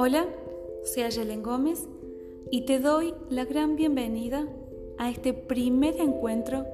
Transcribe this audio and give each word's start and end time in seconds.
Hola, 0.00 0.28
soy 0.84 1.02
Ayelen 1.02 1.42
Gómez 1.42 1.88
y 2.52 2.66
te 2.66 2.78
doy 2.78 3.14
la 3.30 3.44
gran 3.44 3.74
bienvenida 3.74 4.46
a 4.96 5.10
este 5.10 5.34
primer 5.34 5.96
encuentro 6.00 6.66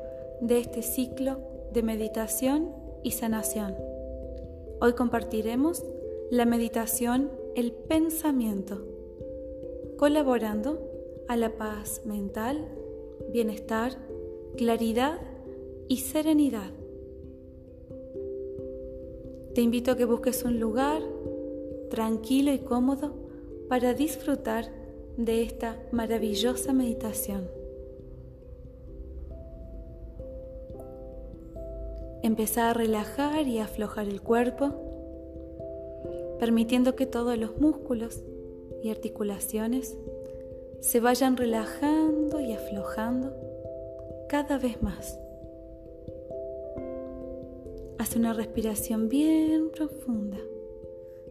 de 0.43 0.59
este 0.59 0.83
ciclo 0.83 1.39
de 1.73 1.83
meditación 1.83 2.69
y 3.03 3.13
sanación. 3.13 3.77
Hoy 4.79 4.93
compartiremos 4.93 5.83
la 6.31 6.45
meditación 6.45 7.31
El 7.57 7.73
pensamiento, 7.73 8.85
colaborando 9.97 10.87
a 11.27 11.39
la 11.39 11.57
paz 11.57 12.03
mental, 12.05 12.69
bienestar, 13.33 13.97
claridad 14.59 15.19
y 15.89 15.97
serenidad. 15.97 16.73
Te 19.55 19.63
invito 19.63 19.93
a 19.93 19.97
que 19.97 20.05
busques 20.05 20.45
un 20.45 20.61
lugar 20.61 21.01
tranquilo 21.91 22.53
y 22.53 22.59
cómodo 22.59 23.15
para 23.69 23.95
disfrutar 23.95 24.71
de 25.17 25.43
esta 25.43 25.79
maravillosa 25.93 26.73
meditación. 26.73 27.49
Empezar 32.23 32.71
a 32.71 32.75
relajar 32.75 33.47
y 33.47 33.59
aflojar 33.59 34.09
el 34.09 34.23
cuerpo, 34.23 34.73
permitiendo 36.39 36.97
que 36.97 37.07
todos 37.07 37.39
los 37.39 37.59
músculos 37.59 38.23
y 38.83 38.91
articulaciones 38.91 39.97
se 40.81 41.01
vayan 41.01 41.37
relajando 41.37 42.41
y 42.41 42.53
aflojando 42.53 43.35
cada 44.29 44.59
vez 44.59 44.83
más. 44.83 45.19
Haz 47.99 48.17
una 48.17 48.33
respiración 48.33 49.09
bien 49.09 49.71
profunda 49.71 50.39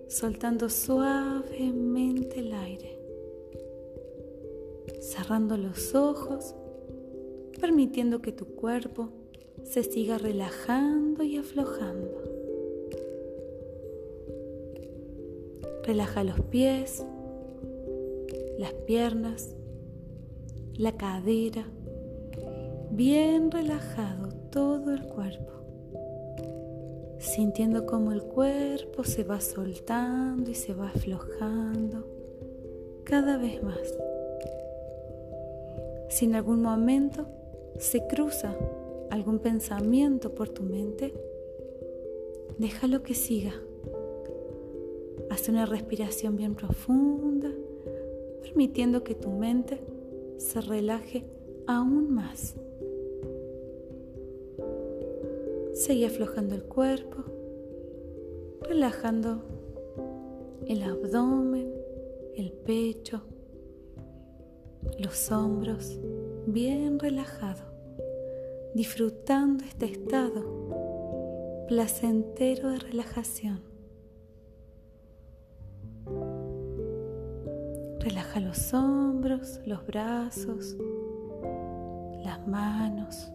soltando 0.08 0.70
suavemente 0.70 2.40
el 2.40 2.54
aire, 2.54 3.00
cerrando 5.00 5.58
los 5.58 5.96
ojos, 5.96 6.56
permitiendo 7.60 8.22
que 8.22 8.32
tu 8.32 8.46
cuerpo 8.46 9.10
se 9.64 9.84
siga 9.84 10.18
relajando 10.18 11.24
y 11.24 11.38
aflojando. 11.38 12.22
Relaja 15.84 16.24
los 16.24 16.40
pies, 16.42 17.06
las 18.58 18.74
piernas, 18.74 19.56
la 20.76 20.96
cadera, 20.98 21.66
bien 22.92 23.52
relajado 23.52 24.30
todo 24.52 24.94
el 24.94 25.04
cuerpo 25.08 25.63
sintiendo 27.24 27.86
cómo 27.86 28.12
el 28.12 28.24
cuerpo 28.24 29.04
se 29.04 29.24
va 29.24 29.40
soltando 29.40 30.52
y 30.52 30.56
se 30.56 30.74
va 30.74 30.90
aflojando 30.90 32.06
cada 33.04 33.38
vez 33.38 33.64
más. 33.64 33.98
Si 36.10 36.26
en 36.26 36.36
algún 36.36 36.62
momento 36.62 37.26
se 37.80 38.06
cruza 38.08 38.56
algún 39.10 39.40
pensamiento 39.40 40.36
por 40.36 40.50
tu 40.50 40.64
mente, 40.64 41.14
déjalo 42.58 43.04
que 43.04 43.14
siga. 43.14 43.54
Haz 45.30 45.50
una 45.50 45.66
respiración 45.66 46.36
bien 46.36 46.56
profunda, 46.56 47.50
permitiendo 48.42 49.04
que 49.04 49.16
tu 49.16 49.30
mente 49.30 49.82
se 50.38 50.62
relaje 50.62 51.26
aún 51.68 52.14
más. 52.14 52.56
Seguí 55.86 56.06
aflojando 56.06 56.56
el 56.56 56.64
cuerpo, 56.64 57.26
relajando 58.62 59.44
el 60.66 60.82
abdomen, 60.82 61.74
el 62.38 62.54
pecho, 62.54 63.24
los 64.98 65.30
hombros, 65.30 66.00
bien 66.48 67.00
relajado, 67.00 67.64
disfrutando 68.74 69.66
este 69.66 69.88
estado 69.88 71.66
placentero 71.68 72.70
de 72.70 72.80
relajación. 72.80 73.62
Relaja 78.00 78.40
los 78.40 78.74
hombros, 78.74 79.60
los 79.66 79.86
brazos, 79.86 80.78
las 82.24 82.48
manos 82.48 83.33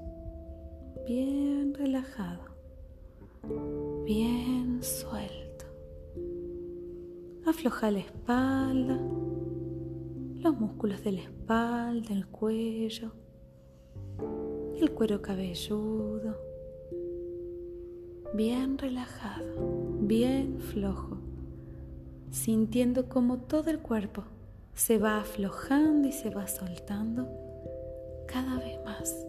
bien 1.09 1.73
relajado, 1.73 2.41
bien 4.05 4.83
suelto. 4.83 5.65
Afloja 7.47 7.91
la 7.91 8.01
espalda, 8.01 9.01
los 10.43 10.61
músculos 10.61 11.03
de 11.05 11.13
la 11.13 11.21
espalda, 11.23 12.13
el 12.13 12.27
cuello, 12.27 13.13
el 14.79 14.91
cuero 14.93 15.23
cabelludo. 15.23 16.37
Bien 18.35 18.77
relajado, 18.77 19.97
bien 20.03 20.61
flojo, 20.61 21.17
sintiendo 22.31 23.09
como 23.09 23.39
todo 23.39 23.71
el 23.71 23.79
cuerpo 23.79 24.25
se 24.75 24.99
va 24.99 25.21
aflojando 25.21 26.07
y 26.07 26.13
se 26.13 26.29
va 26.29 26.47
soltando 26.47 27.27
cada 28.27 28.59
vez 28.59 28.79
más. 28.85 29.29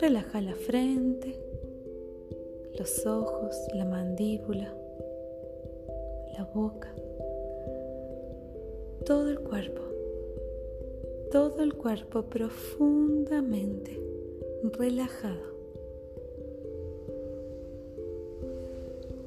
Relaja 0.00 0.40
la 0.40 0.54
frente, 0.54 1.34
los 2.78 3.04
ojos, 3.04 3.56
la 3.74 3.84
mandíbula, 3.84 4.72
la 6.36 6.44
boca, 6.44 6.94
todo 9.04 9.28
el 9.28 9.40
cuerpo, 9.40 9.82
todo 11.32 11.64
el 11.64 11.74
cuerpo 11.74 12.22
profundamente 12.22 14.00
relajado. 14.62 15.58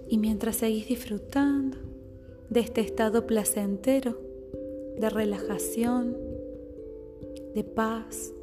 Y 0.07 0.17
mientras 0.17 0.55
seguís 0.55 0.87
disfrutando 0.87 1.77
de 2.49 2.61
este 2.61 2.79
estado 2.79 3.27
placentero, 3.27 4.17
de 4.97 5.09
relajación, 5.09 6.15
de 7.55 7.63
paz, 7.65 8.33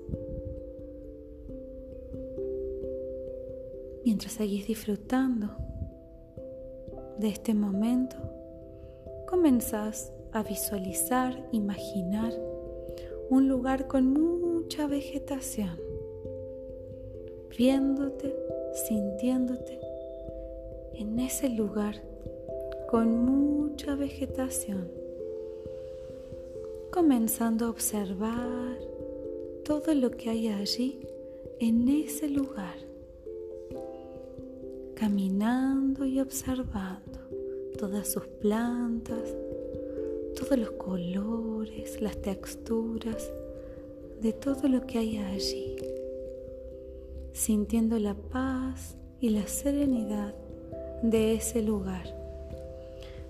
mientras 4.08 4.32
seguís 4.32 4.66
disfrutando 4.66 5.50
de 7.18 7.28
este 7.28 7.52
momento, 7.52 8.16
comenzás 9.28 10.10
a 10.32 10.42
visualizar, 10.42 11.46
imaginar 11.52 12.32
un 13.28 13.48
lugar 13.48 13.86
con 13.86 14.10
mucha 14.10 14.86
vegetación, 14.86 15.78
viéndote, 17.58 18.34
sintiéndote 18.88 19.78
en 20.94 21.18
ese 21.18 21.50
lugar 21.50 22.02
con 22.88 23.14
mucha 23.26 23.94
vegetación, 23.94 24.90
comenzando 26.90 27.66
a 27.66 27.68
observar 27.68 28.78
todo 29.66 29.92
lo 29.92 30.10
que 30.12 30.30
hay 30.30 30.48
allí 30.48 30.98
en 31.60 31.90
ese 31.90 32.30
lugar 32.30 32.87
caminando 34.98 36.04
y 36.04 36.18
observando 36.18 37.20
todas 37.78 38.08
sus 38.08 38.26
plantas, 38.26 39.32
todos 40.34 40.58
los 40.58 40.72
colores, 40.72 42.02
las 42.02 42.20
texturas 42.20 43.30
de 44.20 44.32
todo 44.32 44.68
lo 44.68 44.84
que 44.88 44.98
hay 44.98 45.18
allí, 45.18 45.76
sintiendo 47.32 47.96
la 48.00 48.14
paz 48.14 48.96
y 49.20 49.28
la 49.28 49.46
serenidad 49.46 50.34
de 51.02 51.34
ese 51.34 51.62
lugar. 51.62 52.12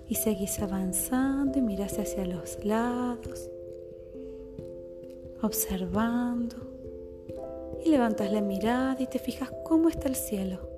Y 0.07 0.15
seguís 0.15 0.57
avanzando 0.59 1.59
y 1.59 1.61
mirás 1.61 1.99
hacia 1.99 2.25
los 2.25 2.65
lados, 2.65 3.47
observando, 5.43 6.55
y 7.85 7.89
levantas 7.89 8.31
la 8.31 8.41
mirada 8.41 8.97
y 8.99 9.05
te 9.05 9.19
fijas 9.19 9.51
cómo 9.63 9.89
está 9.89 10.07
el 10.07 10.15
cielo 10.15 10.68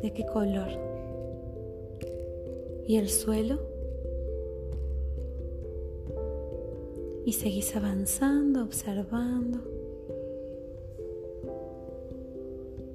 ¿De 0.00 0.12
qué 0.12 0.24
color? 0.24 0.68
¿Y 2.86 2.96
el 2.96 3.08
suelo? 3.08 3.60
Y 7.24 7.32
seguís 7.32 7.76
avanzando, 7.76 8.64
observando, 8.64 9.60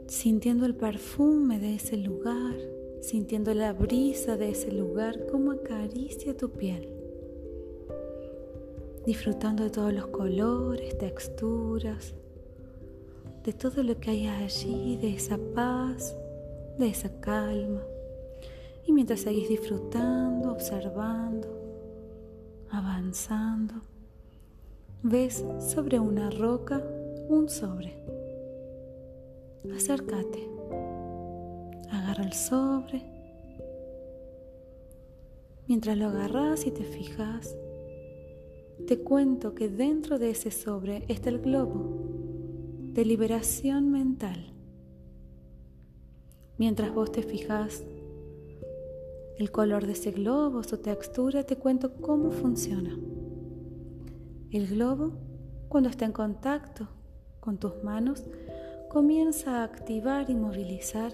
sintiendo 0.08 0.66
el 0.66 0.76
perfume 0.76 1.60
de 1.60 1.76
ese 1.76 1.96
lugar, 1.96 2.56
sintiendo 3.00 3.54
la 3.54 3.72
brisa 3.72 4.36
de 4.36 4.50
ese 4.50 4.72
lugar, 4.72 5.28
como 5.28 5.52
acaricia 5.52 6.36
tu 6.36 6.50
piel, 6.50 6.90
disfrutando 9.06 9.64
de 9.64 9.70
todos 9.70 9.94
los 9.94 10.08
colores, 10.08 10.98
texturas, 10.98 12.14
de 13.46 13.54
todo 13.54 13.82
lo 13.82 13.98
que 13.98 14.10
hay 14.10 14.28
allí, 14.28 14.98
de 14.98 15.16
esa 15.16 15.38
paz 15.56 16.18
de 16.78 16.88
esa 16.90 17.20
calma 17.20 17.82
Y 18.86 18.94
mientras 18.94 19.22
seguís 19.22 19.50
disfrutando, 19.50 20.52
observando, 20.52 21.48
avanzando, 22.70 23.74
ves 25.04 25.46
sobre 25.60 26.00
una 26.00 26.30
roca 26.30 26.82
un 27.30 27.50
sobre. 27.50 27.94
Acércate, 29.76 30.50
agarra 31.92 32.24
el 32.24 32.34
sobre. 32.34 33.04
Mientras 35.68 35.98
lo 35.98 36.08
agarras 36.08 36.66
y 36.66 36.72
te 36.72 36.84
fijas, 36.84 37.58
te 38.88 39.00
cuento 39.00 39.54
que 39.54 39.68
dentro 39.68 40.18
de 40.18 40.30
ese 40.30 40.52
sobre 40.52 41.04
está 41.10 41.30
el 41.30 41.40
globo 41.40 41.98
de 42.94 43.04
liberación 43.04 43.92
mental. 43.92 44.57
Mientras 46.58 46.94
vos 46.94 47.12
te 47.12 47.22
fijas 47.22 47.84
el 49.38 49.52
color 49.52 49.86
de 49.86 49.92
ese 49.92 50.12
globo, 50.12 50.64
su 50.64 50.78
textura, 50.78 51.44
te 51.44 51.58
cuento 51.58 51.94
cómo 52.02 52.32
funciona. 52.32 52.98
El 54.52 54.68
globo, 54.68 55.12
cuando 55.70 55.90
está 55.90 56.06
en 56.06 56.14
contacto 56.14 56.88
con 57.40 57.60
tus 57.60 57.84
manos, 57.84 58.24
comienza 58.90 59.62
a 59.62 59.64
activar 59.66 60.30
y 60.30 60.36
movilizar 60.36 61.12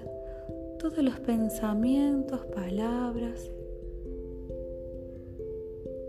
todos 0.79 0.99
los 0.99 1.19
pensamientos, 1.19 2.45
palabras 2.45 3.51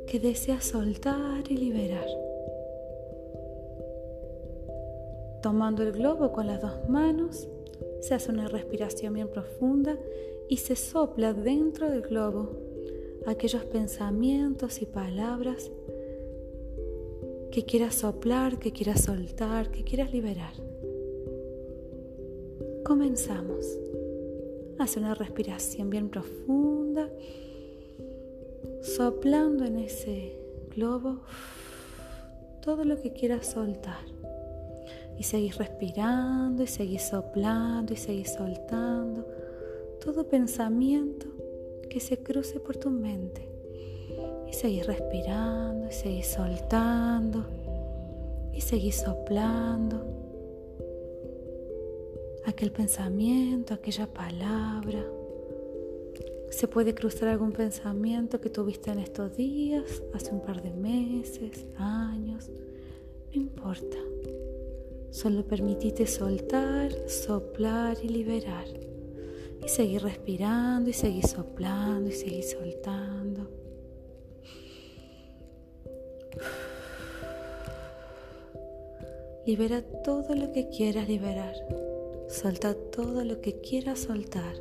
que 0.07 0.21
deseas 0.21 0.65
soltar 0.65 1.43
y 1.49 1.57
liberar. 1.57 2.07
Tomando 5.43 5.83
el 5.83 5.93
globo 5.93 6.31
con 6.31 6.47
las 6.47 6.61
dos 6.61 6.89
manos, 6.89 7.49
se 8.05 8.13
hace 8.13 8.31
una 8.31 8.49
respiración 8.49 9.15
bien 9.15 9.29
profunda 9.29 9.99
y 10.47 10.59
se 10.59 10.77
sopla 10.77 11.33
dentro 11.33 11.89
del 11.89 12.03
globo 12.03 12.51
aquellos 13.25 13.65
pensamientos 13.65 14.83
y 14.83 14.85
palabras 14.85 15.71
que 17.51 17.65
quieras 17.65 17.95
soplar, 17.95 18.59
que 18.59 18.73
quieras 18.73 19.05
soltar, 19.05 19.71
que 19.71 19.85
quieras 19.85 20.13
liberar. 20.13 20.53
Comenzamos. 22.85 23.79
Hace 24.79 24.99
una 24.99 25.15
respiración 25.15 25.89
bien 25.89 26.11
profunda, 26.11 27.09
soplando 28.83 29.65
en 29.65 29.79
ese 29.79 30.37
globo 30.77 31.21
todo 32.61 32.85
lo 32.85 33.01
que 33.01 33.15
quieras 33.15 33.47
soltar. 33.47 34.14
Y 35.19 35.23
seguís 35.23 35.57
respirando 35.59 36.63
y 36.63 36.67
seguís 36.67 37.03
soplando 37.03 37.93
y 37.93 37.97
seguís 37.97 38.33
soltando 38.33 39.25
todo 40.05 40.29
pensamiento 40.29 41.27
que 41.89 42.01
se 42.01 42.19
cruce 42.19 42.61
por 42.61 42.77
tu 42.77 42.91
mente. 42.91 43.49
Y 44.49 44.53
seguís 44.53 44.87
respirando 44.87 45.89
y 45.89 45.93
seguís 45.93 46.27
soltando 46.27 47.45
y 48.53 48.61
seguís 48.61 48.97
soplando 48.97 50.05
aquel 52.47 52.71
pensamiento, 52.71 53.75
aquella 53.75 54.07
palabra. 54.07 55.05
Se 56.51 56.69
puede 56.69 56.95
cruzar 56.95 57.29
algún 57.29 57.53
pensamiento 57.53 58.41
que 58.41 58.51
tuviste 58.51 58.91
en 58.91 59.01
estos 59.01 59.37
días, 59.37 60.03
hace 60.13 60.31
un 60.33 60.41
par 60.41 60.63
de 60.63 60.73
meses, 60.73 61.67
años, 61.77 62.49
no 62.49 63.41
importa. 63.41 63.97
Solo 65.15 65.47
permitite 65.47 66.09
soltar, 66.09 66.91
soplar 67.09 67.97
y 68.03 68.09
liberar. 68.09 68.67
Y 69.65 69.69
seguir 69.69 70.03
respirando 70.03 70.91
y 70.91 70.93
seguir 70.93 71.25
soplando 71.25 72.11
y 72.11 72.13
seguir 72.13 72.43
soltando. 72.43 73.49
Libera 79.47 79.83
todo 80.03 80.35
lo 80.35 80.51
que 80.51 80.69
quieras 80.69 81.09
liberar. 81.09 81.55
Solta 82.29 82.75
todo 82.75 83.23
lo 83.25 83.41
que 83.41 83.61
quieras 83.61 84.01
soltar. 84.01 84.57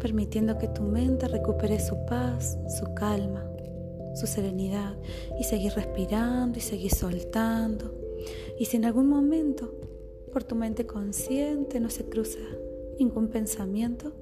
Permitiendo 0.00 0.56
que 0.56 0.68
tu 0.68 0.84
mente 0.84 1.28
recupere 1.28 1.78
su 1.80 2.02
paz, 2.06 2.56
su 2.78 2.94
calma, 2.94 3.46
su 4.14 4.26
serenidad. 4.26 4.96
Y 5.38 5.44
seguir 5.44 5.74
respirando 5.74 6.56
y 6.56 6.62
seguir 6.62 6.94
soltando 6.94 8.07
y 8.58 8.64
si 8.64 8.76
en 8.76 8.84
algún 8.84 9.08
momento 9.08 9.72
por 10.32 10.44
tu 10.44 10.54
mente 10.54 10.86
consciente 10.86 11.80
no 11.80 11.90
se 11.90 12.04
cruza 12.04 12.40
ningún 12.98 13.28
pensamiento, 13.28 14.12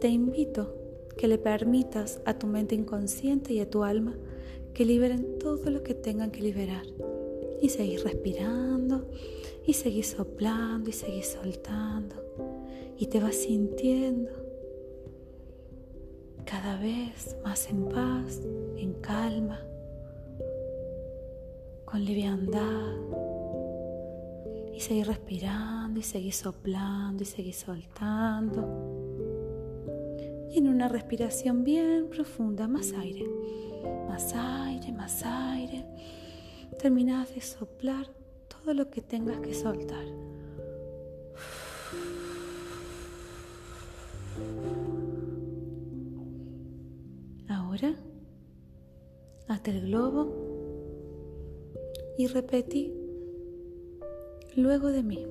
te 0.00 0.08
invito 0.08 0.74
que 1.16 1.28
le 1.28 1.38
permitas 1.38 2.20
a 2.24 2.38
tu 2.38 2.46
mente 2.46 2.74
inconsciente 2.74 3.54
y 3.54 3.60
a 3.60 3.70
tu 3.70 3.82
alma 3.84 4.16
que 4.74 4.84
liberen 4.84 5.38
todo 5.38 5.70
lo 5.70 5.82
que 5.82 5.94
tengan 5.94 6.30
que 6.30 6.42
liberar. 6.42 6.84
Y 7.62 7.70
seguir 7.70 8.04
respirando, 8.04 9.08
y 9.66 9.72
seguir 9.72 10.04
soplando, 10.04 10.90
y 10.90 10.92
seguir 10.92 11.24
soltando. 11.24 12.16
Y 12.98 13.06
te 13.06 13.18
vas 13.18 13.36
sintiendo 13.36 14.30
cada 16.44 16.78
vez 16.78 17.36
más 17.42 17.70
en 17.70 17.86
paz, 17.86 18.42
en 18.76 18.92
calma, 19.00 19.65
con 21.86 22.04
liviandad 22.04 22.92
y 24.74 24.80
seguir 24.80 25.06
respirando 25.06 26.00
y 26.00 26.02
seguir 26.02 26.34
soplando 26.34 27.22
y 27.22 27.26
seguir 27.26 27.54
soltando. 27.54 28.60
Y 30.50 30.58
en 30.58 30.68
una 30.68 30.88
respiración 30.88 31.64
bien 31.64 32.08
profunda, 32.10 32.68
más 32.68 32.92
aire, 32.92 33.24
más 34.08 34.34
aire, 34.34 34.92
más 34.92 35.24
aire. 35.24 35.86
Terminas 36.78 37.34
de 37.34 37.40
soplar 37.40 38.08
todo 38.48 38.74
lo 38.74 38.90
que 38.90 39.00
tengas 39.00 39.38
que 39.38 39.54
soltar. 39.54 40.04
Ahora, 47.48 47.94
hasta 49.48 49.70
el 49.70 49.86
globo 49.86 50.55
y 52.18 52.26
repetí 52.26 52.92
luego 54.56 54.90
de 54.90 55.02
mí. 55.02 55.26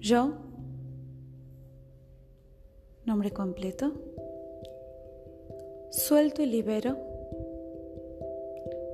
Yo, 0.00 0.32
nombre 3.04 3.30
completo, 3.30 3.92
suelto 5.90 6.42
y 6.42 6.46
libero 6.46 6.96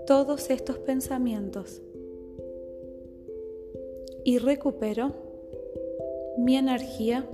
todos 0.07 0.51
estos 0.51 0.79
pensamientos 0.79 1.81
y 4.25 4.39
recupero 4.39 5.13
mi 6.39 6.57
energía, 6.57 7.27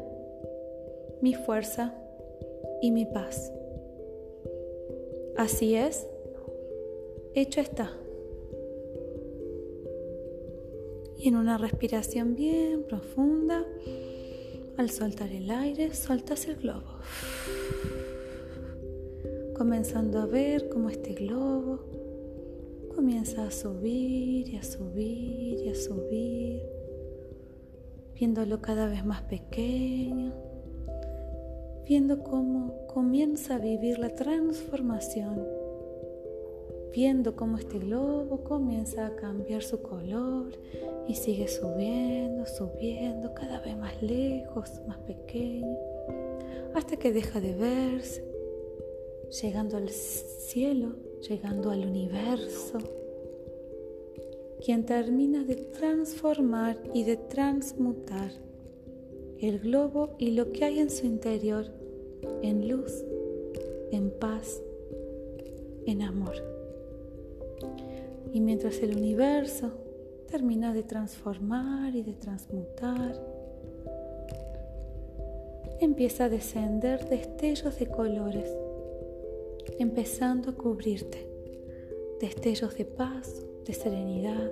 mi 1.20 1.34
fuerza 1.34 1.94
y 2.80 2.90
mi 2.90 3.06
paz. 3.06 3.52
Así 5.36 5.74
es, 5.74 6.06
hecho 7.34 7.60
está. 7.60 8.03
En 11.28 11.36
una 11.36 11.56
respiración 11.56 12.34
bien 12.34 12.84
profunda, 12.86 13.64
al 14.76 14.90
soltar 14.90 15.30
el 15.30 15.50
aire, 15.50 15.94
soltas 15.94 16.46
el 16.48 16.56
globo. 16.56 16.98
Comenzando 19.56 20.18
a 20.18 20.26
ver 20.26 20.68
cómo 20.68 20.90
este 20.90 21.14
globo 21.14 21.80
comienza 22.94 23.46
a 23.46 23.50
subir 23.50 24.50
y 24.50 24.56
a 24.56 24.62
subir 24.62 25.60
y 25.64 25.68
a 25.70 25.74
subir, 25.74 26.62
viéndolo 28.14 28.60
cada 28.60 28.86
vez 28.86 29.04
más 29.06 29.22
pequeño, 29.22 30.34
viendo 31.86 32.22
cómo 32.22 32.86
comienza 32.86 33.54
a 33.54 33.58
vivir 33.58 33.98
la 33.98 34.10
transformación 34.14 35.53
viendo 36.94 37.34
cómo 37.34 37.58
este 37.58 37.78
globo 37.78 38.44
comienza 38.44 39.06
a 39.06 39.16
cambiar 39.16 39.62
su 39.62 39.82
color 39.82 40.52
y 41.08 41.14
sigue 41.14 41.48
subiendo, 41.48 42.46
subiendo, 42.46 43.34
cada 43.34 43.60
vez 43.60 43.76
más 43.76 44.00
lejos, 44.00 44.70
más 44.86 44.98
pequeño, 44.98 45.76
hasta 46.74 46.96
que 46.96 47.12
deja 47.12 47.40
de 47.40 47.54
verse, 47.54 48.24
llegando 49.42 49.76
al 49.76 49.88
cielo, 49.88 50.94
llegando 51.28 51.70
al 51.70 51.84
universo, 51.84 52.78
quien 54.64 54.86
termina 54.86 55.42
de 55.44 55.56
transformar 55.56 56.78
y 56.94 57.02
de 57.02 57.16
transmutar 57.16 58.30
el 59.40 59.58
globo 59.58 60.14
y 60.18 60.30
lo 60.30 60.52
que 60.52 60.64
hay 60.64 60.78
en 60.78 60.90
su 60.90 61.06
interior 61.06 61.66
en 62.42 62.68
luz, 62.68 63.04
en 63.90 64.10
paz, 64.10 64.62
en 65.86 66.02
amor. 66.02 66.53
Y 68.32 68.40
mientras 68.40 68.78
el 68.80 68.96
universo 68.96 69.72
termina 70.28 70.72
de 70.72 70.82
transformar 70.82 71.94
y 71.94 72.02
de 72.02 72.14
transmutar, 72.14 73.20
empieza 75.80 76.24
a 76.24 76.28
descender 76.28 77.08
destellos 77.08 77.78
de 77.78 77.86
colores, 77.86 78.50
empezando 79.78 80.50
a 80.50 80.54
cubrirte. 80.54 81.28
Destellos 82.20 82.76
de 82.76 82.84
paz, 82.84 83.42
de 83.66 83.72
serenidad, 83.74 84.50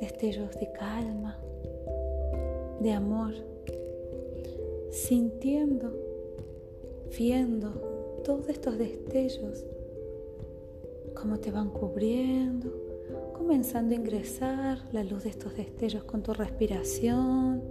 destellos 0.00 0.58
de 0.58 0.70
calma, 0.72 1.38
de 2.80 2.92
amor, 2.92 3.34
sintiendo, 4.90 5.92
viendo 7.16 7.70
todos 8.24 8.48
estos 8.48 8.78
destellos, 8.78 9.64
cómo 11.20 11.38
te 11.38 11.50
van 11.50 11.68
cubriendo, 11.68 12.72
comenzando 13.34 13.94
a 13.94 13.98
ingresar 13.98 14.78
la 14.90 15.04
luz 15.04 15.24
de 15.24 15.30
estos 15.30 15.54
destellos 15.54 16.04
con 16.04 16.22
tu 16.22 16.32
respiración. 16.32 17.62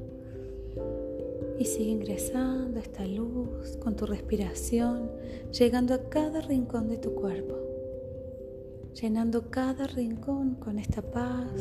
Y 1.57 1.65
sigue 1.65 1.89
ingresando 1.89 2.79
esta 2.79 3.05
luz 3.05 3.75
con 3.77 3.95
tu 3.95 4.05
respiración, 4.05 5.09
llegando 5.51 5.95
a 5.95 6.09
cada 6.09 6.41
rincón 6.41 6.89
de 6.89 6.97
tu 6.99 7.15
cuerpo, 7.15 7.55
llenando 8.93 9.49
cada 9.49 9.87
rincón 9.87 10.55
con 10.55 10.77
esta 10.77 11.01
paz, 11.01 11.51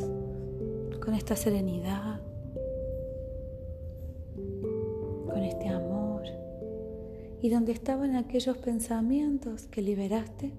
con 1.02 1.14
esta 1.14 1.36
serenidad, 1.36 2.20
con 5.26 5.42
este 5.42 5.68
amor. 5.68 6.22
Y 7.40 7.48
donde 7.48 7.72
estaban 7.72 8.14
aquellos 8.14 8.58
pensamientos 8.58 9.66
que 9.68 9.80
liberaste, 9.80 10.52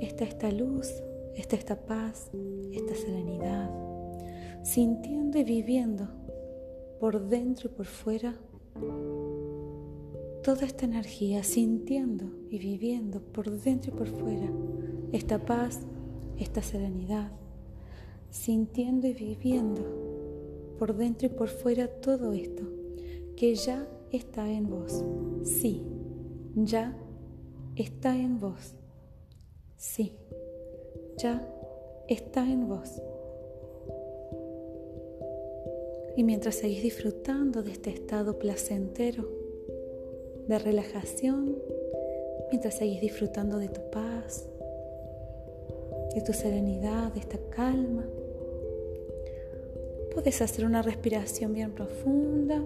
está 0.00 0.24
esta 0.24 0.50
luz, 0.50 0.92
está 1.34 1.56
esta 1.56 1.76
paz, 1.76 2.30
esta 2.72 2.94
serenidad, 2.94 3.70
sintiendo 4.62 5.38
y 5.38 5.44
viviendo 5.44 6.08
por 7.00 7.28
dentro 7.28 7.70
y 7.70 7.74
por 7.74 7.86
fuera 7.86 8.34
toda 10.42 10.64
esta 10.64 10.84
energía, 10.84 11.42
sintiendo 11.42 12.24
y 12.50 12.58
viviendo 12.58 13.20
por 13.20 13.50
dentro 13.50 13.92
y 13.92 13.98
por 13.98 14.08
fuera 14.08 14.50
esta 15.12 15.44
paz, 15.44 15.80
esta 16.38 16.62
serenidad, 16.62 17.32
sintiendo 18.30 19.06
y 19.06 19.14
viviendo 19.14 19.82
por 20.78 20.94
dentro 20.94 21.26
y 21.26 21.30
por 21.30 21.48
fuera 21.48 21.88
todo 21.88 22.32
esto 22.32 22.62
que 23.36 23.54
ya 23.54 23.86
está 24.10 24.50
en 24.50 24.68
vos. 24.70 25.04
Sí, 25.42 25.84
ya 26.54 26.96
está 27.76 28.16
en 28.16 28.40
vos. 28.40 28.77
Sí, 29.78 30.12
ya 31.18 31.40
está 32.08 32.42
en 32.42 32.66
vos. 32.68 33.00
Y 36.16 36.24
mientras 36.24 36.56
seguís 36.56 36.82
disfrutando 36.82 37.62
de 37.62 37.70
este 37.70 37.90
estado 37.90 38.40
placentero, 38.40 39.28
de 40.48 40.58
relajación, 40.58 41.56
mientras 42.50 42.76
seguís 42.76 43.00
disfrutando 43.00 43.58
de 43.58 43.68
tu 43.68 43.88
paz, 43.92 44.48
de 46.12 46.22
tu 46.22 46.32
serenidad, 46.32 47.12
de 47.12 47.20
esta 47.20 47.38
calma, 47.50 48.04
puedes 50.12 50.42
hacer 50.42 50.64
una 50.64 50.82
respiración 50.82 51.52
bien 51.52 51.70
profunda, 51.70 52.64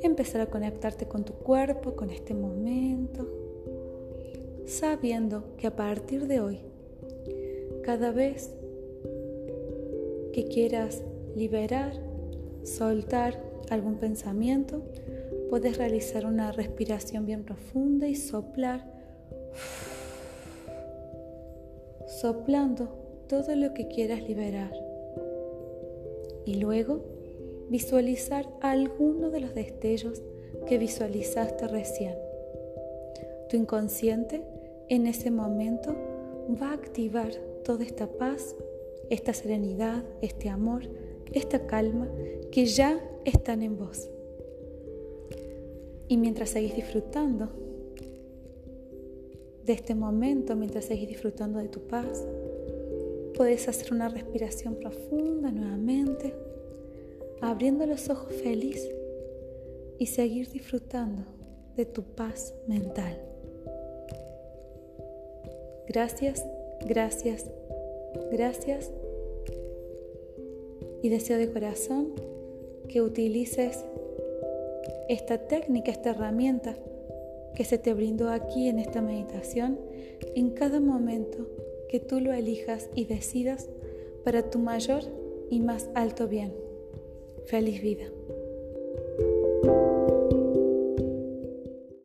empezar 0.00 0.42
a 0.42 0.46
conectarte 0.46 1.08
con 1.08 1.24
tu 1.24 1.32
cuerpo, 1.32 1.96
con 1.96 2.10
este 2.10 2.34
momento, 2.34 3.39
sabiendo 4.70 5.56
que 5.56 5.66
a 5.66 5.74
partir 5.74 6.28
de 6.28 6.40
hoy, 6.40 6.60
cada 7.82 8.12
vez 8.12 8.54
que 10.32 10.46
quieras 10.48 11.02
liberar, 11.34 11.92
soltar 12.62 13.42
algún 13.68 13.96
pensamiento, 13.96 14.82
puedes 15.48 15.76
realizar 15.76 16.24
una 16.24 16.52
respiración 16.52 17.26
bien 17.26 17.42
profunda 17.42 18.06
y 18.06 18.14
soplar, 18.14 18.84
soplando 22.06 23.24
todo 23.28 23.56
lo 23.56 23.74
que 23.74 23.88
quieras 23.88 24.22
liberar. 24.22 24.72
Y 26.44 26.54
luego 26.54 27.02
visualizar 27.68 28.48
alguno 28.60 29.30
de 29.30 29.40
los 29.40 29.52
destellos 29.52 30.22
que 30.68 30.78
visualizaste 30.78 31.66
recién. 31.66 32.14
Tu 33.48 33.56
inconsciente 33.56 34.44
en 34.90 35.06
ese 35.06 35.30
momento 35.30 35.94
va 36.60 36.70
a 36.70 36.74
activar 36.74 37.32
toda 37.64 37.84
esta 37.84 38.08
paz, 38.08 38.56
esta 39.08 39.32
serenidad, 39.32 40.04
este 40.20 40.48
amor, 40.48 40.82
esta 41.32 41.66
calma 41.66 42.08
que 42.50 42.66
ya 42.66 43.00
están 43.24 43.62
en 43.62 43.78
vos. 43.78 44.10
Y 46.08 46.16
mientras 46.16 46.50
seguís 46.50 46.74
disfrutando 46.74 47.48
de 49.64 49.72
este 49.72 49.94
momento, 49.94 50.56
mientras 50.56 50.86
seguís 50.86 51.08
disfrutando 51.08 51.60
de 51.60 51.68
tu 51.68 51.86
paz, 51.86 52.26
puedes 53.36 53.68
hacer 53.68 53.92
una 53.92 54.08
respiración 54.08 54.74
profunda 54.74 55.52
nuevamente, 55.52 56.34
abriendo 57.40 57.86
los 57.86 58.10
ojos 58.10 58.34
feliz 58.34 58.90
y 59.98 60.06
seguir 60.06 60.50
disfrutando 60.50 61.22
de 61.76 61.86
tu 61.86 62.02
paz 62.02 62.54
mental. 62.66 63.29
Gracias, 65.92 66.46
gracias, 66.86 67.50
gracias. 68.30 68.92
Y 71.02 71.08
deseo 71.08 71.36
de 71.36 71.50
corazón 71.50 72.12
que 72.86 73.02
utilices 73.02 73.84
esta 75.08 75.38
técnica, 75.48 75.90
esta 75.90 76.10
herramienta 76.10 76.76
que 77.56 77.64
se 77.64 77.76
te 77.76 77.92
brindó 77.92 78.28
aquí 78.28 78.68
en 78.68 78.78
esta 78.78 79.02
meditación 79.02 79.80
en 80.36 80.50
cada 80.50 80.78
momento 80.78 81.48
que 81.88 81.98
tú 81.98 82.20
lo 82.20 82.32
elijas 82.32 82.88
y 82.94 83.06
decidas 83.06 83.68
para 84.22 84.48
tu 84.48 84.60
mayor 84.60 85.02
y 85.50 85.58
más 85.58 85.90
alto 85.94 86.28
bien. 86.28 86.54
Feliz 87.46 87.82
vida. 87.82 88.04